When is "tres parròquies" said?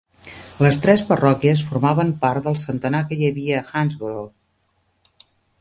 0.85-1.61